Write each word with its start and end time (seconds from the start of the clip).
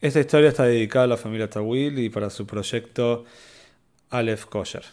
Esta 0.00 0.20
historia 0.20 0.50
está 0.50 0.62
dedicada 0.62 1.06
a 1.06 1.08
la 1.08 1.16
familia 1.16 1.50
Tawil 1.50 1.98
y 1.98 2.08
para 2.08 2.30
su 2.30 2.46
proyecto 2.46 3.24
Aleph 4.10 4.44
Kosher. 4.44 4.84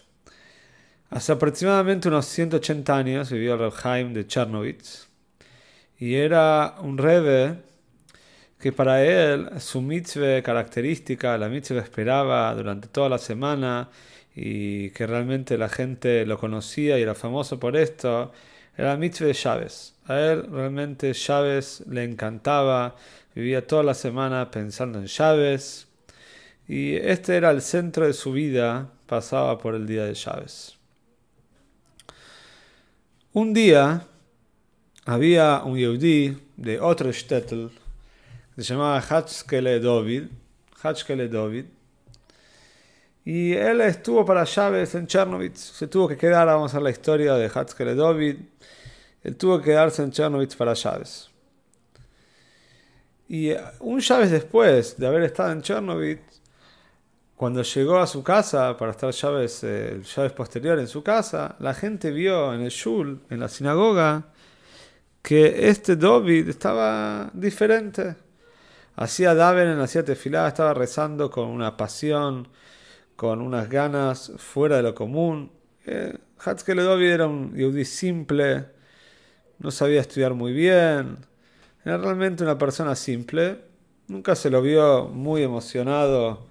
Hace 1.10 1.30
aproximadamente 1.30 2.08
unos 2.08 2.26
180 2.26 2.96
años 2.96 3.30
vivió 3.30 3.54
el 3.54 3.70
Reb 3.70 4.08
de 4.08 4.26
Chernovitz 4.26 5.06
y 6.00 6.16
era 6.16 6.74
un 6.80 6.98
rebe 6.98 7.54
que 8.58 8.72
para 8.72 9.04
él 9.04 9.48
su 9.60 9.80
mitzvah 9.80 10.42
característica, 10.42 11.38
la 11.38 11.48
mitzvah 11.48 11.82
esperaba 11.82 12.52
durante 12.56 12.88
toda 12.88 13.08
la 13.08 13.18
semana 13.18 13.88
y 14.34 14.90
que 14.90 15.06
realmente 15.06 15.56
la 15.56 15.68
gente 15.68 16.26
lo 16.26 16.36
conocía 16.36 16.98
y 16.98 17.02
era 17.02 17.14
famoso 17.14 17.60
por 17.60 17.76
esto, 17.76 18.32
era 18.76 18.88
la 18.88 18.96
mitzvah 18.96 19.28
de 19.28 19.34
Chávez. 19.34 19.94
A 20.06 20.18
él 20.18 20.46
realmente 20.50 21.12
Chávez 21.12 21.84
le 21.88 22.02
encantaba, 22.02 22.96
Vivía 23.36 23.66
toda 23.66 23.82
la 23.82 23.92
semana 23.92 24.50
pensando 24.50 24.98
en 24.98 25.08
llaves 25.08 25.88
y 26.66 26.96
este 26.96 27.36
era 27.36 27.50
el 27.50 27.60
centro 27.60 28.06
de 28.06 28.14
su 28.14 28.32
vida, 28.32 28.88
pasaba 29.04 29.58
por 29.58 29.74
el 29.74 29.86
día 29.86 30.06
de 30.06 30.14
llaves. 30.14 30.78
Un 33.34 33.52
día 33.52 34.06
había 35.04 35.60
un 35.66 35.76
yehudí 35.76 36.38
de 36.56 36.80
otro 36.80 37.12
shtetl 37.12 37.66
que 38.54 38.62
se 38.62 38.72
llamaba 38.72 39.02
Hatchkele 39.02 39.80
David, 39.80 40.28
David, 41.30 41.66
y 43.22 43.52
él 43.52 43.82
estuvo 43.82 44.24
para 44.24 44.44
llaves 44.44 44.94
en 44.94 45.06
Chernovitz, 45.06 45.58
se 45.60 45.86
tuvo 45.88 46.08
que 46.08 46.16
quedar, 46.16 46.46
vamos 46.46 46.74
a 46.74 46.80
la 46.80 46.88
historia 46.88 47.34
de 47.34 47.50
Hatchkele 47.50 47.94
David, 47.96 48.36
él 49.22 49.36
tuvo 49.36 49.58
que 49.58 49.64
quedarse 49.64 50.02
en 50.02 50.10
Chernovitz 50.10 50.56
para 50.56 50.72
llaves. 50.72 51.35
Y 53.28 53.50
eh, 53.50 53.60
un 53.80 54.00
llaves 54.00 54.30
después 54.30 54.96
de 54.98 55.06
haber 55.06 55.22
estado 55.22 55.52
en 55.52 55.62
Chernobyl, 55.62 56.20
cuando 57.36 57.62
llegó 57.62 57.98
a 57.98 58.06
su 58.06 58.22
casa 58.22 58.76
para 58.78 58.92
estar 58.92 59.10
llaves, 59.12 59.62
el 59.62 60.02
llaves 60.04 60.32
posterior 60.32 60.78
en 60.78 60.88
su 60.88 61.02
casa, 61.02 61.56
la 61.58 61.74
gente 61.74 62.10
vio 62.10 62.54
en 62.54 62.62
el 62.62 62.70
shul, 62.70 63.20
en 63.28 63.40
la 63.40 63.48
sinagoga, 63.48 64.32
que 65.22 65.68
este 65.68 65.96
David 65.96 66.48
estaba 66.48 67.30
diferente. 67.34 68.16
Hacía 68.96 69.34
Daven, 69.34 69.78
hacía 69.80 70.04
tefilá, 70.04 70.48
estaba 70.48 70.72
rezando 70.72 71.30
con 71.30 71.48
una 71.48 71.76
pasión, 71.76 72.48
con 73.16 73.42
unas 73.42 73.68
ganas 73.68 74.32
fuera 74.38 74.76
de 74.76 74.82
lo 74.82 74.94
común. 74.94 75.50
Eh, 75.84 76.16
Hatzkele 76.38 76.82
David 76.84 77.10
era 77.10 77.26
un 77.26 77.54
yudí 77.54 77.84
simple, 77.84 78.66
no 79.58 79.70
sabía 79.70 80.00
estudiar 80.00 80.34
muy 80.34 80.52
bien, 80.52 81.18
era 81.86 81.98
realmente 81.98 82.42
una 82.42 82.58
persona 82.58 82.96
simple. 82.96 83.60
Nunca 84.08 84.34
se 84.34 84.50
lo 84.50 84.60
vio 84.60 85.06
muy 85.06 85.44
emocionado 85.44 86.44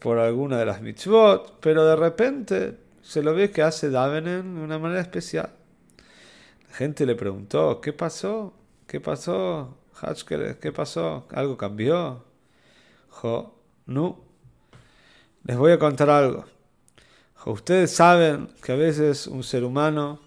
por 0.00 0.18
alguna 0.18 0.58
de 0.58 0.66
las 0.66 0.82
mitzvot, 0.82 1.60
pero 1.60 1.84
de 1.84 1.94
repente 1.94 2.76
se 3.00 3.22
lo 3.22 3.34
ve 3.34 3.52
que 3.52 3.62
hace 3.62 3.88
Davenen 3.88 4.56
de 4.56 4.60
una 4.60 4.80
manera 4.80 5.00
especial. 5.00 5.50
La 6.68 6.74
gente 6.74 7.06
le 7.06 7.14
preguntó, 7.14 7.80
¿qué 7.80 7.92
pasó? 7.92 8.52
¿Qué 8.88 9.00
pasó? 9.00 9.78
¿qué 10.60 10.72
pasó? 10.72 11.28
¿Algo 11.30 11.56
cambió? 11.56 12.24
Jo, 13.10 13.54
no. 13.86 14.24
Les 15.44 15.56
voy 15.56 15.70
a 15.70 15.78
contar 15.78 16.10
algo. 16.10 16.46
ustedes 17.46 17.92
saben 17.92 18.48
que 18.60 18.72
a 18.72 18.76
veces 18.76 19.28
un 19.28 19.44
ser 19.44 19.62
humano 19.62 20.20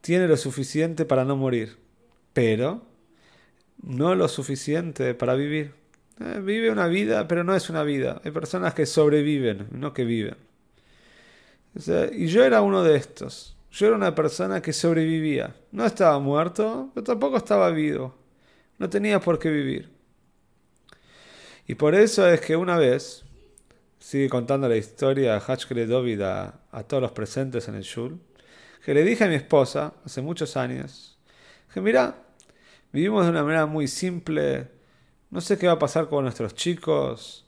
tiene 0.00 0.26
lo 0.26 0.38
suficiente 0.38 1.04
para 1.04 1.26
no 1.26 1.36
morir, 1.36 1.78
pero 2.32 2.88
no 3.82 4.14
lo 4.14 4.28
suficiente 4.28 5.14
para 5.14 5.34
vivir. 5.34 5.74
Eh, 6.20 6.40
vive 6.42 6.70
una 6.70 6.86
vida, 6.86 7.26
pero 7.26 7.44
no 7.44 7.54
es 7.54 7.70
una 7.70 7.82
vida. 7.82 8.20
Hay 8.24 8.30
personas 8.30 8.74
que 8.74 8.86
sobreviven, 8.86 9.68
no 9.72 9.92
que 9.92 10.04
viven. 10.04 10.36
y 12.12 12.26
yo 12.26 12.44
era 12.44 12.62
uno 12.62 12.82
de 12.82 12.96
estos. 12.96 13.56
Yo 13.70 13.86
era 13.86 13.96
una 13.96 14.14
persona 14.14 14.60
que 14.60 14.72
sobrevivía. 14.72 15.54
No 15.72 15.86
estaba 15.86 16.18
muerto, 16.18 16.90
pero 16.94 17.04
tampoco 17.04 17.36
estaba 17.36 17.70
vivo. 17.70 18.14
No 18.78 18.90
tenía 18.90 19.20
por 19.20 19.38
qué 19.38 19.50
vivir. 19.50 19.90
Y 21.66 21.76
por 21.76 21.94
eso 21.94 22.26
es 22.26 22.40
que 22.40 22.56
una 22.56 22.76
vez, 22.76 23.24
sigue 23.98 24.28
contando 24.28 24.68
la 24.68 24.76
historia 24.76 25.34
de 25.34 25.40
Hachkele 25.40 25.86
David 25.86 26.22
a, 26.22 26.60
a, 26.72 26.82
todos 26.82 27.02
los 27.02 27.12
presentes 27.12 27.68
en 27.68 27.76
el 27.76 27.82
Shul, 27.82 28.18
que 28.84 28.94
le 28.94 29.04
dije 29.04 29.24
a 29.24 29.28
mi 29.28 29.36
esposa 29.36 29.94
hace 30.04 30.20
muchos 30.20 30.56
años, 30.56 31.18
que 31.72 31.80
mira, 31.80 32.16
Vivimos 32.92 33.24
de 33.24 33.30
una 33.30 33.42
manera 33.42 33.66
muy 33.66 33.86
simple. 33.86 34.68
No 35.30 35.40
sé 35.40 35.58
qué 35.58 35.66
va 35.66 35.74
a 35.74 35.78
pasar 35.78 36.08
con 36.08 36.24
nuestros 36.24 36.54
chicos. 36.54 37.46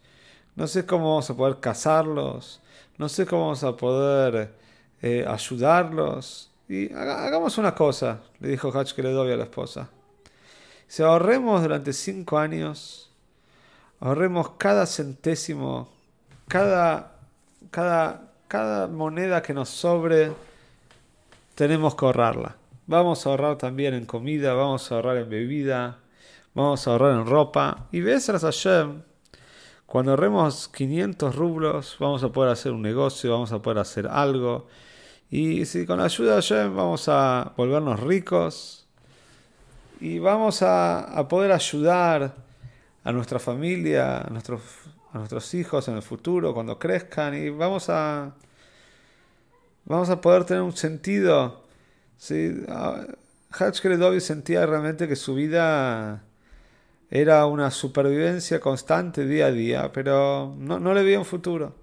No 0.54 0.66
sé 0.66 0.86
cómo 0.86 1.10
vamos 1.10 1.30
a 1.30 1.36
poder 1.36 1.58
casarlos. 1.58 2.60
No 2.98 3.08
sé 3.08 3.26
cómo 3.26 3.42
vamos 3.42 3.64
a 3.64 3.76
poder 3.76 4.54
eh, 5.02 5.24
ayudarlos. 5.26 6.50
Y 6.68 6.92
hagamos 6.92 7.58
una 7.58 7.74
cosa, 7.74 8.20
le 8.40 8.48
dijo 8.48 8.70
Hatch 8.72 8.92
que 8.92 9.02
le 9.02 9.10
doy 9.10 9.32
a 9.32 9.36
la 9.36 9.44
esposa. 9.44 9.88
Si 10.86 11.02
ahorremos 11.02 11.62
durante 11.62 11.92
cinco 11.92 12.38
años, 12.38 13.10
ahorremos 14.00 14.50
cada 14.58 14.86
centésimo, 14.86 15.88
cada, 16.48 17.16
cada, 17.70 18.32
cada 18.46 18.86
moneda 18.86 19.42
que 19.42 19.52
nos 19.52 19.68
sobre, 19.68 20.32
tenemos 21.54 21.94
que 21.94 22.04
ahorrarla. 22.04 22.56
Vamos 22.92 23.24
a 23.24 23.30
ahorrar 23.30 23.56
también 23.56 23.94
en 23.94 24.04
comida, 24.04 24.52
vamos 24.52 24.92
a 24.92 24.96
ahorrar 24.96 25.16
en 25.16 25.30
bebida, 25.30 26.00
vamos 26.52 26.86
a 26.86 26.90
ahorrar 26.90 27.14
en 27.18 27.24
ropa. 27.24 27.88
Y 27.90 28.02
ves 28.02 28.28
a 28.28 28.38
Hashem, 28.38 29.00
cuando 29.86 30.10
ahorremos 30.10 30.68
500 30.68 31.34
rublos, 31.34 31.96
vamos 31.98 32.22
a 32.22 32.28
poder 32.28 32.52
hacer 32.52 32.70
un 32.70 32.82
negocio, 32.82 33.32
vamos 33.32 33.50
a 33.50 33.62
poder 33.62 33.78
hacer 33.78 34.06
algo. 34.06 34.66
Y 35.30 35.64
si 35.64 35.86
con 35.86 36.00
la 36.00 36.04
ayuda 36.04 36.32
de 36.32 36.42
Hashem 36.42 36.76
vamos 36.76 37.08
a 37.08 37.54
volvernos 37.56 37.98
ricos 37.98 38.86
y 39.98 40.18
vamos 40.18 40.60
a, 40.60 41.26
poder 41.30 41.52
ayudar 41.52 42.34
a 43.04 43.10
nuestra 43.10 43.38
familia, 43.38 44.18
a 44.18 44.28
nuestros, 44.28 44.60
a 45.14 45.16
nuestros 45.16 45.54
hijos 45.54 45.88
en 45.88 45.96
el 45.96 46.02
futuro, 46.02 46.52
cuando 46.52 46.78
crezcan, 46.78 47.34
y 47.42 47.48
vamos 47.48 47.88
a, 47.88 48.34
vamos 49.86 50.10
a 50.10 50.20
poder 50.20 50.44
tener 50.44 50.62
un 50.62 50.76
sentido 50.76 51.61
Sí, 52.22 52.54
Hatchkele 53.50 54.20
sentía 54.20 54.64
realmente 54.64 55.08
que 55.08 55.16
su 55.16 55.34
vida 55.34 56.22
era 57.10 57.46
una 57.46 57.72
supervivencia 57.72 58.60
constante 58.60 59.26
día 59.26 59.46
a 59.46 59.50
día, 59.50 59.92
pero 59.92 60.54
no, 60.56 60.78
no 60.78 60.94
le 60.94 61.02
veía 61.02 61.18
un 61.18 61.24
futuro. 61.24 61.74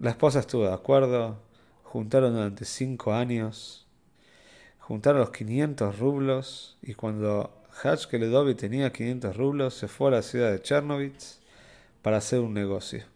La 0.00 0.10
esposa 0.10 0.40
estuvo 0.40 0.64
de 0.64 0.74
acuerdo, 0.74 1.38
juntaron 1.84 2.34
durante 2.34 2.66
cinco 2.66 3.14
años, 3.14 3.86
juntaron 4.80 5.20
los 5.20 5.30
500 5.30 5.98
rublos 5.98 6.76
y 6.82 6.92
cuando 6.92 7.62
Hatchkele 7.82 8.54
tenía 8.54 8.92
500 8.92 9.34
rublos 9.34 9.72
se 9.72 9.88
fue 9.88 10.08
a 10.08 10.16
la 10.16 10.22
ciudad 10.22 10.50
de 10.50 10.60
Chernobyl 10.60 11.14
para 12.02 12.18
hacer 12.18 12.40
un 12.40 12.52
negocio. 12.52 13.13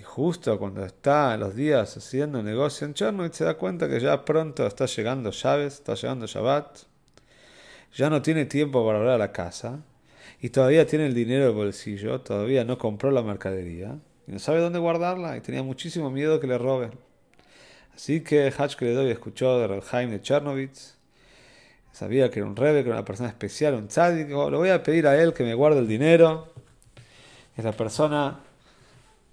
Y 0.00 0.02
justo 0.02 0.58
cuando 0.58 0.82
está 0.82 1.36
los 1.36 1.54
días 1.54 1.94
haciendo 1.94 2.42
negocio 2.42 2.86
en 2.86 2.94
Chernobyl, 2.94 3.34
se 3.34 3.44
da 3.44 3.58
cuenta 3.58 3.86
que 3.86 4.00
ya 4.00 4.24
pronto 4.24 4.66
está 4.66 4.86
llegando 4.86 5.30
llaves, 5.30 5.74
está 5.74 5.94
llegando 5.94 6.26
Shabbat. 6.26 6.78
Ya 7.94 8.08
no 8.08 8.22
tiene 8.22 8.46
tiempo 8.46 8.82
para 8.86 8.96
volver 8.96 9.12
a 9.12 9.18
la 9.18 9.30
casa. 9.30 9.80
Y 10.40 10.48
todavía 10.48 10.86
tiene 10.86 11.04
el 11.04 11.12
dinero 11.12 11.44
de 11.44 11.50
bolsillo, 11.50 12.22
todavía 12.22 12.64
no 12.64 12.78
compró 12.78 13.10
la 13.10 13.22
mercadería. 13.22 13.98
Y 14.26 14.32
no 14.32 14.38
sabe 14.38 14.60
dónde 14.60 14.78
guardarla 14.78 15.36
y 15.36 15.42
tenía 15.42 15.62
muchísimo 15.62 16.10
miedo 16.10 16.40
que 16.40 16.46
le 16.46 16.56
roben. 16.56 16.92
Así 17.94 18.22
que 18.22 18.50
Hatch 18.56 18.78
doy 18.80 19.10
escuchó 19.10 19.58
de 19.58 19.66
Relheim 19.66 20.12
de 20.12 20.22
Chernobyl. 20.22 20.70
Sabía 21.92 22.30
que 22.30 22.38
era 22.38 22.48
un 22.48 22.56
rebe, 22.56 22.82
que 22.84 22.88
era 22.88 22.96
una 23.00 23.04
persona 23.04 23.28
especial, 23.28 23.74
un 23.74 23.88
tzadik. 23.88 24.28
Le 24.28 24.34
voy 24.34 24.70
a 24.70 24.82
pedir 24.82 25.06
a 25.06 25.20
él 25.20 25.34
que 25.34 25.44
me 25.44 25.52
guarde 25.52 25.80
el 25.80 25.88
dinero. 25.88 26.54
Es 27.54 27.64
la 27.66 27.72
persona 27.72 28.44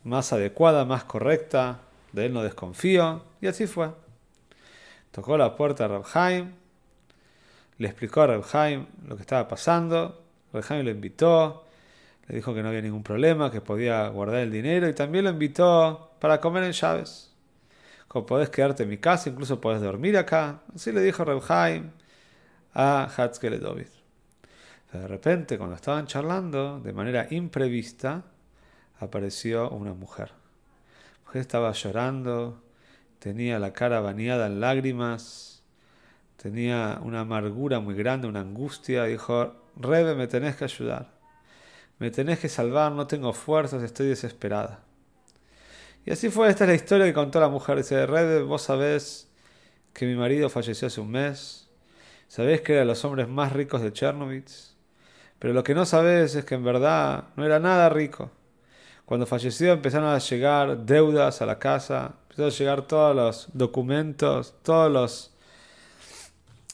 más 0.04 0.34
adecuada, 0.34 0.86
más 0.86 1.04
correcta, 1.04 1.80
de 2.12 2.26
él 2.26 2.34
no 2.34 2.44
desconfío, 2.44 3.24
y 3.42 3.48
así 3.48 3.68
fue. 3.68 3.90
Tocó 5.12 5.38
la 5.38 5.56
puerta 5.56 5.86
a 5.86 5.88
Rabhaim, 5.88 6.54
le 7.78 7.88
explicó 7.88 8.22
a 8.22 8.28
Rabhaim 8.28 8.86
lo 9.08 9.16
que 9.16 9.22
estaba 9.22 9.48
pasando, 9.48 10.24
Rabhaim 10.54 10.84
lo 10.86 10.92
invitó, 10.92 11.64
Le 12.28 12.36
dijo 12.36 12.54
que 12.54 12.62
no 12.62 12.70
había 12.70 12.82
ningún 12.82 13.04
problema, 13.04 13.50
que 13.50 13.62
podía 13.62 14.08
guardar 14.10 14.42
el 14.42 14.52
dinero 14.52 14.90
y 14.90 14.94
también 14.94 15.24
lo 15.24 15.32
invitó 15.32 16.12
para 16.20 16.42
comer 16.42 16.64
en 16.64 16.74
llaves. 16.74 17.32
Como 18.08 18.26
podés 18.26 18.50
quedarte 18.50 18.84
en 18.84 18.90
mi 18.90 18.98
casa, 18.98 19.30
incluso 19.30 19.62
podés 19.62 19.82
dormir 19.82 20.18
acá. 20.18 20.62
Así 20.76 20.92
le 20.92 21.02
dijo 21.02 21.24
Reb 21.24 21.42
Haim 21.50 21.92
a 22.74 23.04
Hatzkeledovit. 23.06 23.90
De 24.92 25.08
repente, 25.08 25.58
cuando 25.58 25.76
estaban 25.76 26.06
charlando, 26.08 26.80
de 26.80 26.94
manera 26.94 27.28
imprevista, 27.30 28.24
apareció 29.00 29.70
una 29.70 29.94
mujer. 29.94 30.30
La 30.30 31.26
mujer 31.26 31.42
estaba 31.42 31.72
llorando, 31.72 32.62
tenía 33.20 33.60
la 33.60 33.74
cara 33.74 34.00
bañada 34.00 34.48
en 34.48 34.60
lágrimas, 34.60 35.64
tenía 36.38 37.00
una 37.04 37.22
amargura 37.22 37.80
muy 37.80 37.96
grande, 37.96 38.28
una 38.28 38.42
angustia. 38.42 39.04
Dijo, 39.06 39.56
Rebe, 39.76 40.16
me 40.16 40.28
tenés 40.28 40.56
que 40.56 40.66
ayudar. 40.66 41.12
Me 42.00 42.12
tenés 42.12 42.40
que 42.40 42.50
salvar, 42.50 42.92
no 42.92 43.08
tengo 43.08 43.34
fuerzas, 43.34 43.84
estoy 43.84 44.08
desesperada. 44.08 44.82
Y 46.06 46.12
así 46.12 46.30
fue, 46.30 46.48
esta 46.50 46.64
es 46.64 46.70
la 46.70 46.76
historia 46.76 47.06
que 47.06 47.14
contó 47.14 47.40
la 47.40 47.50
mujer. 47.50 47.78
Dice, 47.78 48.06
Rebe, 48.06 48.42
vos 48.44 48.62
sabés 48.62 49.30
que 49.94 50.06
mi 50.06 50.16
marido 50.16 50.50
falleció 50.50 50.88
hace 50.88 51.02
un 51.02 51.12
mes. 51.12 51.68
Sabés 52.28 52.62
que 52.62 52.74
era 52.74 52.82
de 52.82 52.88
los 52.88 53.04
hombres 53.04 53.28
más 53.28 53.54
ricos 53.54 53.82
de 53.82 53.92
Chernobyl. 53.92 54.46
Pero 55.40 55.54
lo 55.54 55.64
que 55.64 55.74
no 55.76 55.86
sabés 55.86 56.36
es 56.36 56.46
que 56.46 56.56
en 56.56 56.64
verdad 56.64 57.26
no 57.36 57.46
era 57.46 57.60
nada 57.60 57.90
rico. 57.90 58.32
Cuando 59.08 59.26
falleció 59.26 59.72
empezaron 59.72 60.10
a 60.10 60.18
llegar 60.18 60.80
deudas 60.86 61.42
a 61.42 61.46
la 61.46 61.60
casa, 61.60 62.16
empezaron 62.24 62.52
a 62.52 62.54
llegar 62.54 62.82
todos 62.88 63.16
los 63.16 63.48
documentos, 63.54 64.54
todos 64.64 64.92
los 64.92 65.34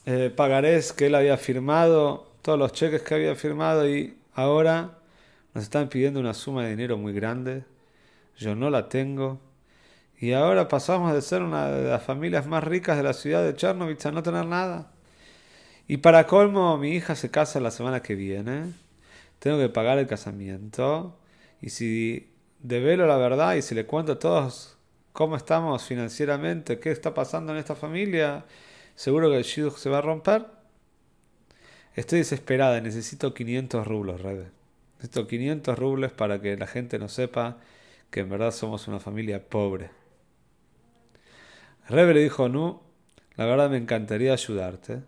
eh, 0.07 0.33
pagarés 0.35 0.93
que 0.93 1.05
él 1.05 1.13
había 1.13 1.37
firmado, 1.37 2.31
todos 2.41 2.57
los 2.57 2.73
cheques 2.73 3.03
que 3.03 3.13
había 3.13 3.35
firmado 3.35 3.87
y 3.87 4.17
ahora 4.33 4.97
nos 5.53 5.63
están 5.65 5.89
pidiendo 5.89 6.19
una 6.19 6.33
suma 6.33 6.63
de 6.63 6.71
dinero 6.71 6.97
muy 6.97 7.13
grande. 7.13 7.65
Yo 8.39 8.55
no 8.55 8.71
la 8.71 8.89
tengo. 8.89 9.39
Y 10.19 10.33
ahora 10.33 10.67
pasamos 10.67 11.13
de 11.13 11.21
ser 11.21 11.43
una 11.43 11.67
de 11.69 11.87
las 11.87 12.01
familias 12.01 12.47
más 12.47 12.63
ricas 12.63 12.97
de 12.97 13.03
la 13.03 13.13
ciudad 13.13 13.43
de 13.43 13.55
Chernobyl 13.55 13.95
a 14.03 14.11
no 14.11 14.23
tener 14.23 14.47
nada. 14.47 14.91
Y 15.87 15.97
para 15.97 16.25
colmo, 16.25 16.79
mi 16.79 16.95
hija 16.95 17.13
se 17.13 17.29
casa 17.29 17.59
la 17.59 17.69
semana 17.69 18.01
que 18.01 18.15
viene. 18.15 18.73
Tengo 19.37 19.59
que 19.59 19.69
pagar 19.69 19.99
el 19.99 20.07
casamiento. 20.07 21.15
Y 21.63 21.69
si 21.69 22.29
develo 22.59 23.07
la 23.07 23.15
verdad 23.15 23.55
y 23.55 23.61
si 23.61 23.73
le 23.73 23.85
cuento 23.85 24.11
a 24.11 24.19
todos 24.19 24.77
cómo 25.13 25.37
estamos 25.37 25.81
financieramente, 25.85 26.77
qué 26.77 26.91
está 26.91 27.13
pasando 27.13 27.53
en 27.53 27.57
esta 27.57 27.73
familia, 27.73 28.43
seguro 28.95 29.29
que 29.29 29.37
el 29.37 29.43
shidduch 29.43 29.77
se 29.77 29.89
va 29.89 29.99
a 29.99 30.01
romper. 30.01 30.45
Estoy 31.95 32.19
desesperada, 32.19 32.81
necesito 32.81 33.33
500 33.33 33.87
rublos, 33.87 34.19
Rebe. 34.19 34.51
Necesito 34.97 35.25
500 35.25 35.79
rublos 35.79 36.11
para 36.11 36.41
que 36.41 36.57
la 36.57 36.67
gente 36.67 36.99
no 36.99 37.07
sepa 37.07 37.59
que 38.11 38.19
en 38.19 38.29
verdad 38.29 38.51
somos 38.51 38.89
una 38.89 38.99
familia 38.99 39.47
pobre. 39.47 39.89
Rebe 41.87 42.13
le 42.13 42.23
dijo, 42.23 42.49
no, 42.49 42.83
la 43.37 43.45
verdad 43.45 43.69
me 43.69 43.77
encantaría 43.77 44.33
ayudarte 44.33 45.01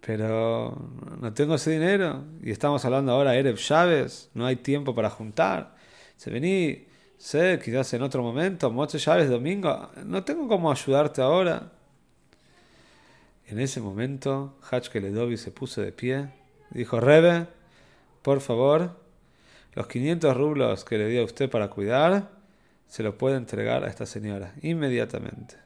pero 0.00 0.90
no 1.20 1.32
tengo 1.32 1.54
ese 1.54 1.72
dinero. 1.72 2.24
Y 2.42 2.50
estamos 2.50 2.84
hablando 2.84 3.12
ahora 3.12 3.32
de 3.32 3.40
Erev 3.40 3.56
Chávez, 3.56 4.30
no 4.34 4.46
hay 4.46 4.56
tiempo 4.56 4.94
para 4.94 5.10
juntar. 5.10 5.74
Se 6.16 6.30
vení, 6.30 6.86
sé, 7.16 7.60
quizás 7.62 7.92
en 7.94 8.02
otro 8.02 8.22
momento, 8.22 8.70
Moche 8.70 8.98
Chávez 8.98 9.28
domingo, 9.28 9.90
no 10.04 10.24
tengo 10.24 10.48
cómo 10.48 10.70
ayudarte 10.70 11.22
ahora. 11.22 11.72
En 13.46 13.60
ese 13.60 13.80
momento, 13.80 14.58
Hachkeledovi 14.70 15.36
se 15.36 15.50
puso 15.50 15.80
de 15.80 15.92
pie, 15.92 16.28
dijo, 16.70 17.00
Rebe, 17.00 17.46
por 18.22 18.40
favor, 18.40 19.00
los 19.74 19.86
500 19.86 20.36
rublos 20.36 20.84
que 20.84 20.98
le 20.98 21.06
di 21.06 21.18
a 21.18 21.24
usted 21.24 21.48
para 21.48 21.68
cuidar, 21.68 22.30
se 22.88 23.02
lo 23.02 23.16
puede 23.16 23.36
entregar 23.36 23.84
a 23.84 23.88
esta 23.88 24.06
señora 24.06 24.54
inmediatamente. 24.60 25.56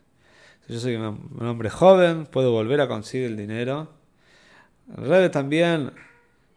Yo 0.69 0.79
soy 0.79 0.95
un 0.95 1.29
hombre 1.41 1.71
joven, 1.71 2.27
puedo 2.27 2.53
volver 2.53 2.81
a 2.81 2.89
conseguir 2.89 3.27
el 3.27 3.37
dinero 3.37 4.02
el 4.97 5.31
también 5.31 5.93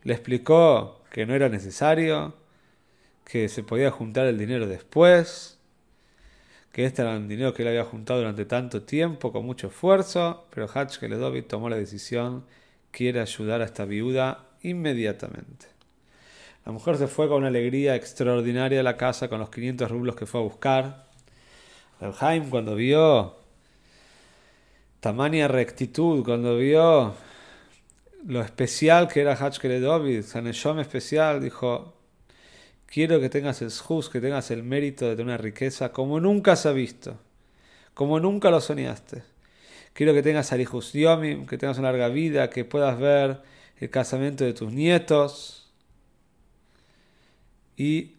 le 0.03 0.13
explicó 0.13 1.01
que 1.11 1.25
no 1.25 1.33
era 1.33 1.49
necesario, 1.49 2.35
que 3.23 3.49
se 3.49 3.63
podía 3.63 3.91
juntar 3.91 4.27
el 4.27 4.37
dinero 4.37 4.67
después, 4.67 5.57
que 6.71 6.85
este 6.85 7.01
era 7.01 7.15
un 7.15 7.27
dinero 7.27 7.53
que 7.53 7.61
él 7.61 7.69
había 7.69 7.85
juntado 7.85 8.19
durante 8.19 8.45
tanto 8.45 8.83
tiempo, 8.83 9.31
con 9.31 9.45
mucho 9.45 9.67
esfuerzo, 9.67 10.45
pero 10.53 10.69
Hatch 10.71 10.97
Keledovit 10.97 11.47
tomó 11.47 11.69
la 11.69 11.77
decisión, 11.77 12.45
quiere 12.91 13.21
ayudar 13.21 13.61
a 13.61 13.65
esta 13.65 13.85
viuda 13.85 14.45
inmediatamente. 14.61 15.67
La 16.65 16.71
mujer 16.71 16.97
se 16.97 17.07
fue 17.07 17.27
con 17.27 17.37
una 17.37 17.47
alegría 17.47 17.95
extraordinaria 17.95 18.79
a 18.79 18.83
la 18.83 18.97
casa 18.97 19.27
con 19.27 19.39
los 19.39 19.49
500 19.49 19.89
rublos 19.89 20.15
que 20.15 20.25
fue 20.25 20.41
a 20.41 20.43
buscar. 20.43 21.05
Haim 22.19 22.49
cuando 22.49 22.75
vio 22.75 23.37
tamaña 24.99 25.47
rectitud, 25.47 26.25
cuando 26.25 26.57
vio 26.57 27.13
lo 28.25 28.41
especial 28.41 29.07
que 29.07 29.21
era 29.21 29.35
Hachkele 29.35 29.79
David, 29.79 30.23
Saneshom 30.23 30.79
especial, 30.79 31.41
dijo, 31.41 31.93
quiero 32.87 33.19
que 33.19 33.29
tengas 33.29 33.61
el 33.61 33.69
shus, 33.69 34.09
que 34.09 34.19
tengas 34.19 34.49
el 34.49 34.63
mérito 34.63 35.05
de 35.05 35.11
tener 35.11 35.27
una 35.27 35.37
riqueza 35.37 35.91
como 35.91 36.19
nunca 36.19 36.55
se 36.55 36.69
ha 36.69 36.71
visto, 36.71 37.19
como 37.93 38.19
nunca 38.19 38.49
lo 38.49 38.59
soñaste. 38.61 39.23
Quiero 39.93 40.13
que 40.13 40.23
tengas 40.23 40.51
Arihus 40.51 40.91
Yomim, 40.93 41.45
que 41.45 41.57
tengas 41.57 41.77
una 41.77 41.91
larga 41.91 42.09
vida, 42.09 42.49
que 42.49 42.65
puedas 42.65 42.99
ver 42.99 43.41
el 43.77 43.89
casamiento 43.89 44.43
de 44.43 44.53
tus 44.53 44.73
nietos 44.73 45.71
y 47.77 48.15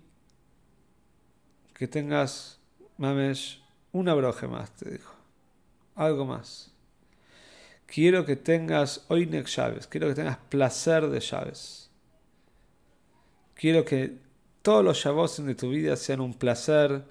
que 1.75 1.89
tengas, 1.89 2.61
mames, 2.97 3.59
una 3.93 4.15
broje 4.15 4.47
más, 4.47 4.71
te 4.71 4.91
dijo. 4.91 5.15
Algo 5.97 6.25
más 6.27 6.76
quiero 7.87 8.25
que 8.25 8.37
tengas 8.37 9.05
oinek 9.09 9.47
llaves, 9.47 9.87
quiero 9.87 10.09
que 10.09 10.15
tengas 10.15 10.39
placer 10.49 11.09
de 11.09 11.21
llaves. 11.21 11.91
Quiero 13.55 13.85
que 13.85 14.19
todos 14.63 14.85
los 14.85 15.03
llaves 15.03 15.45
de 15.45 15.55
tu 15.55 15.71
vida 15.71 15.97
sean 15.97 16.21
un 16.21 16.35
placer, 16.35 17.05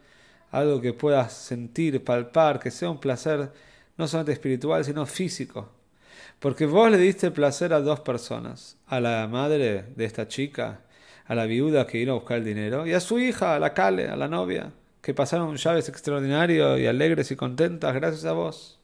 algo 0.51 0.81
que 0.81 0.93
puedas 0.93 1.33
sentir, 1.33 2.03
palpar, 2.03 2.59
que 2.59 2.71
sea 2.71 2.89
un 2.89 2.99
placer 2.99 3.51
no 3.97 4.07
solamente 4.07 4.33
espiritual, 4.33 4.85
sino 4.85 5.05
físico. 5.05 5.71
Porque 6.39 6.65
vos 6.65 6.91
le 6.91 6.97
diste 6.97 7.31
placer 7.31 7.73
a 7.73 7.79
dos 7.79 8.01
personas, 8.01 8.77
a 8.87 8.99
la 8.99 9.27
madre 9.27 9.85
de 9.95 10.05
esta 10.05 10.27
chica, 10.27 10.81
a 11.25 11.33
la 11.33 11.45
viuda 11.45 11.87
que 11.87 11.97
vino 11.97 12.11
a 12.11 12.15
buscar 12.15 12.37
el 12.37 12.45
dinero, 12.45 12.85
y 12.85 12.93
a 12.93 12.99
su 12.99 13.19
hija, 13.19 13.55
a 13.55 13.59
la 13.59 13.73
Cale, 13.73 14.09
a 14.09 14.15
la 14.15 14.27
novia, 14.27 14.71
que 15.01 15.13
pasaron 15.13 15.55
llaves 15.55 15.89
extraordinarios 15.89 16.79
y 16.79 16.87
alegres 16.87 17.31
y 17.31 17.35
contentas 17.35 17.95
gracias 17.95 18.25
a 18.25 18.33
vos 18.33 18.79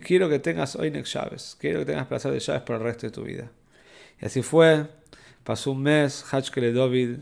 quiero 0.00 0.28
que 0.28 0.38
tengas 0.38 0.76
hoy 0.76 0.90
Next 0.90 1.12
llaves, 1.12 1.56
quiero 1.58 1.80
que 1.80 1.86
tengas 1.86 2.06
placer 2.06 2.30
de 2.30 2.38
llaves 2.38 2.62
por 2.62 2.76
el 2.76 2.82
resto 2.82 3.06
de 3.06 3.10
tu 3.10 3.24
vida. 3.24 3.50
Y 4.20 4.26
así 4.26 4.42
fue. 4.42 4.86
Pasó 5.42 5.72
un 5.72 5.82
mes, 5.82 6.24
Hachkele 6.30 6.72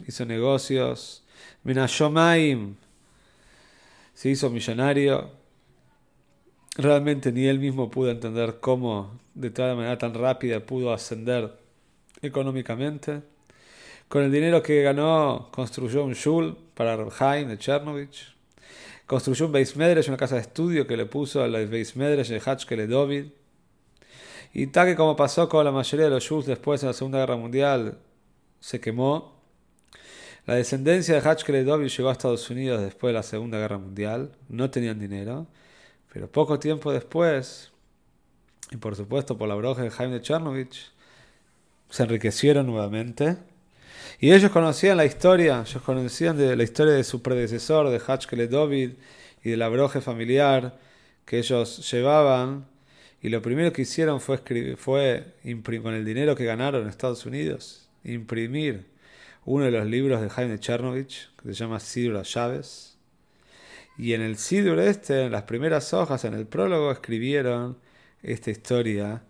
hizo 0.06 0.26
negocios. 0.26 1.24
Menashomaim 1.64 2.76
se 4.12 4.28
hizo 4.28 4.50
millonario. 4.50 5.30
Realmente 6.76 7.32
ni 7.32 7.46
él 7.46 7.58
mismo 7.58 7.90
pudo 7.90 8.10
entender 8.10 8.58
cómo 8.60 9.18
de 9.34 9.50
toda 9.50 9.74
manera 9.74 9.96
tan 9.96 10.12
rápida 10.12 10.60
pudo 10.60 10.92
ascender 10.92 11.56
económicamente. 12.20 13.22
Con 14.08 14.22
el 14.22 14.30
dinero 14.30 14.62
que 14.62 14.82
ganó 14.82 15.48
construyó 15.50 16.04
un 16.04 16.12
shul 16.12 16.58
para 16.74 17.06
Haim 17.20 17.48
de 17.48 17.56
Chernovich 17.56 18.39
Construyó 19.10 19.46
un 19.46 19.50
Beis 19.50 19.74
Medrash, 19.74 20.06
una 20.06 20.16
casa 20.16 20.36
de 20.36 20.42
estudio 20.42 20.86
que 20.86 20.96
le 20.96 21.04
puso 21.04 21.42
al 21.42 21.66
Beis 21.66 21.96
Medrash 21.96 22.28
de 22.28 22.38
Hachkele 22.38 22.86
David. 22.86 23.24
Y 24.54 24.68
tal 24.68 24.86
que 24.86 24.94
como 24.94 25.16
pasó 25.16 25.48
con 25.48 25.64
la 25.64 25.72
mayoría 25.72 26.04
de 26.04 26.12
los 26.12 26.28
Jews 26.28 26.46
después 26.46 26.80
de 26.80 26.86
la 26.86 26.92
Segunda 26.92 27.18
Guerra 27.18 27.34
Mundial, 27.34 27.98
se 28.60 28.80
quemó. 28.80 29.32
La 30.46 30.54
descendencia 30.54 31.12
de 31.12 31.28
Hachkele 31.28 31.64
David 31.64 31.88
llegó 31.88 32.08
a 32.08 32.12
Estados 32.12 32.48
Unidos 32.50 32.82
después 32.82 33.10
de 33.10 33.14
la 33.14 33.24
Segunda 33.24 33.58
Guerra 33.58 33.78
Mundial. 33.78 34.30
No 34.48 34.70
tenían 34.70 35.00
dinero. 35.00 35.48
Pero 36.12 36.30
poco 36.30 36.60
tiempo 36.60 36.92
después, 36.92 37.72
y 38.70 38.76
por 38.76 38.94
supuesto 38.94 39.36
por 39.36 39.48
la 39.48 39.56
broja 39.56 39.82
de 39.82 39.90
Jaime 39.90 40.14
de 40.14 40.20
Chernovich, 40.20 40.92
se 41.88 42.04
enriquecieron 42.04 42.64
nuevamente 42.68 43.38
y 44.20 44.32
ellos 44.32 44.50
conocían 44.50 44.98
la 44.98 45.06
historia, 45.06 45.64
ellos 45.66 45.82
conocían 45.82 46.36
de 46.36 46.54
la 46.54 46.62
historia 46.62 46.92
de 46.92 47.04
su 47.04 47.22
predecesor, 47.22 47.88
de 47.88 47.98
Hachkele 47.98 48.48
David, 48.48 48.92
y 49.42 49.50
de 49.50 49.56
la 49.56 49.68
broje 49.68 50.02
familiar 50.02 50.78
que 51.24 51.38
ellos 51.38 51.90
llevaban. 51.90 52.66
Y 53.22 53.30
lo 53.30 53.40
primero 53.40 53.72
que 53.72 53.82
hicieron 53.82 54.20
fue, 54.20 54.42
con 55.82 55.94
el 55.94 56.04
dinero 56.04 56.36
que 56.36 56.44
ganaron 56.44 56.82
en 56.82 56.88
Estados 56.88 57.24
Unidos, 57.24 57.88
imprimir 58.04 58.86
uno 59.46 59.64
de 59.64 59.70
los 59.70 59.86
libros 59.86 60.20
de 60.20 60.28
Jaime 60.28 60.58
Chernovich, 60.58 61.30
que 61.42 61.48
se 61.48 61.54
llama 61.54 61.80
Sidur 61.80 62.22
Chávez. 62.22 62.98
Y 63.96 64.12
en 64.12 64.20
el 64.22 64.36
Sidur 64.36 64.78
este, 64.80 65.24
en 65.24 65.32
las 65.32 65.44
primeras 65.44 65.92
hojas, 65.94 66.24
en 66.24 66.34
el 66.34 66.46
prólogo, 66.46 66.92
escribieron 66.92 67.78
esta 68.22 68.50
historia 68.50 69.22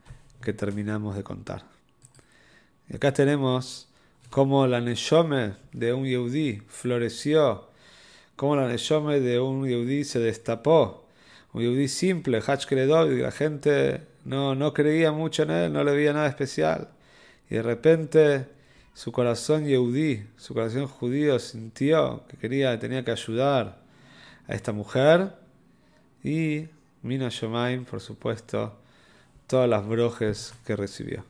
que 0.43 0.53
terminamos 0.53 1.17
de 1.17 1.23
contar. 1.23 1.65
Y 2.89 2.97
acá 2.97 3.13
tenemos 3.13 3.90
cómo 4.31 4.67
la 4.67 4.81
Neshome 4.81 5.55
de 5.73 5.93
un 5.93 6.07
Yehudi 6.07 6.63
floreció, 6.69 7.69
cómo 8.37 8.57
la 8.57 8.69
Neshome 8.69 9.21
de 9.21 9.41
un 9.41 9.69
Yehudi 9.69 10.05
se 10.05 10.21
destapó. 10.21 11.07
Un 11.53 11.63
Yehudi 11.63 11.89
simple, 11.89 12.39
y 12.39 13.17
la 13.19 13.31
gente 13.33 14.07
no, 14.25 14.55
no 14.55 14.73
creía 14.73 15.11
mucho 15.11 15.43
en 15.43 15.51
él, 15.51 15.73
no 15.73 15.83
le 15.83 15.93
veía 15.93 16.13
nada 16.13 16.29
especial. 16.29 16.91
Y 17.51 17.57
de 17.57 17.63
repente 17.63 18.47
su 18.95 19.13
corazón 19.13 19.67
Yehudi, 19.67 20.27
su 20.37 20.55
corazón 20.55 20.87
judío 20.87 21.39
sintió 21.39 22.25
que 22.29 22.37
quería, 22.37 22.79
tenía 22.79 23.05
que 23.05 23.11
ayudar 23.11 23.83
a 24.47 24.55
esta 24.55 24.73
mujer 24.73 25.35
y 26.23 26.69
Mina 27.03 27.31
Shomaim, 27.31 27.85
por 27.85 28.01
supuesto, 28.01 28.79
todas 29.47 29.69
las 29.69 29.87
brojes 29.87 30.55
que 30.67 30.77
recibió. 30.77 31.30